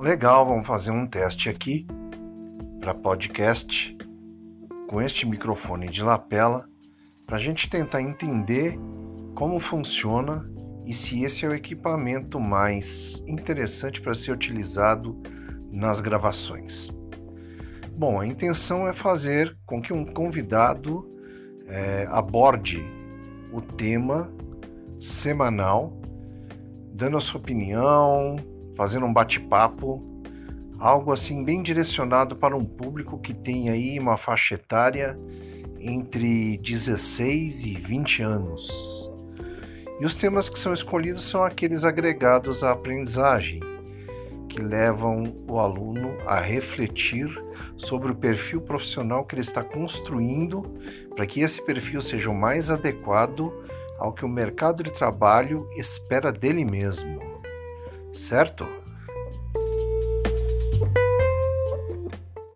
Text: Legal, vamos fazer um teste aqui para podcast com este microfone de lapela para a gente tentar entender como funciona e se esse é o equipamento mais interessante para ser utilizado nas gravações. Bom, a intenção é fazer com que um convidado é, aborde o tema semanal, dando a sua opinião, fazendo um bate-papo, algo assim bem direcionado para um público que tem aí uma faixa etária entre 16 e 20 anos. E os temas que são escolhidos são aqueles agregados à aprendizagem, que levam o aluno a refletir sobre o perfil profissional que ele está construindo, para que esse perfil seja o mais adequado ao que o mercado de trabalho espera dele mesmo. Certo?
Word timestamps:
Legal, 0.00 0.46
vamos 0.46 0.66
fazer 0.66 0.92
um 0.92 1.06
teste 1.06 1.50
aqui 1.50 1.86
para 2.80 2.94
podcast 2.94 3.94
com 4.88 5.02
este 5.02 5.28
microfone 5.28 5.90
de 5.90 6.02
lapela 6.02 6.66
para 7.26 7.36
a 7.36 7.38
gente 7.38 7.68
tentar 7.68 8.00
entender 8.00 8.78
como 9.34 9.60
funciona 9.60 10.50
e 10.86 10.94
se 10.94 11.22
esse 11.22 11.44
é 11.44 11.48
o 11.50 11.54
equipamento 11.54 12.40
mais 12.40 13.22
interessante 13.26 14.00
para 14.00 14.14
ser 14.14 14.32
utilizado 14.32 15.20
nas 15.70 16.00
gravações. 16.00 16.88
Bom, 17.94 18.18
a 18.18 18.26
intenção 18.26 18.88
é 18.88 18.94
fazer 18.94 19.54
com 19.66 19.82
que 19.82 19.92
um 19.92 20.06
convidado 20.06 21.06
é, 21.66 22.08
aborde 22.10 22.82
o 23.52 23.60
tema 23.60 24.32
semanal, 24.98 25.92
dando 26.90 27.18
a 27.18 27.20
sua 27.20 27.38
opinião, 27.38 28.36
fazendo 28.80 29.04
um 29.04 29.12
bate-papo, 29.12 30.02
algo 30.78 31.12
assim 31.12 31.44
bem 31.44 31.62
direcionado 31.62 32.34
para 32.34 32.56
um 32.56 32.64
público 32.64 33.18
que 33.18 33.34
tem 33.34 33.68
aí 33.68 33.98
uma 33.98 34.16
faixa 34.16 34.54
etária 34.54 35.18
entre 35.78 36.56
16 36.56 37.64
e 37.64 37.74
20 37.74 38.22
anos. 38.22 39.12
E 40.00 40.06
os 40.06 40.16
temas 40.16 40.48
que 40.48 40.58
são 40.58 40.72
escolhidos 40.72 41.28
são 41.28 41.44
aqueles 41.44 41.84
agregados 41.84 42.64
à 42.64 42.70
aprendizagem, 42.70 43.60
que 44.48 44.62
levam 44.62 45.24
o 45.46 45.58
aluno 45.58 46.16
a 46.26 46.40
refletir 46.40 47.28
sobre 47.76 48.12
o 48.12 48.16
perfil 48.16 48.62
profissional 48.62 49.26
que 49.26 49.34
ele 49.34 49.42
está 49.42 49.62
construindo, 49.62 50.62
para 51.14 51.26
que 51.26 51.42
esse 51.42 51.62
perfil 51.66 52.00
seja 52.00 52.30
o 52.30 52.34
mais 52.34 52.70
adequado 52.70 53.52
ao 53.98 54.14
que 54.14 54.24
o 54.24 54.28
mercado 54.28 54.82
de 54.82 54.90
trabalho 54.90 55.68
espera 55.76 56.32
dele 56.32 56.64
mesmo. 56.64 57.28
Certo? 58.12 58.79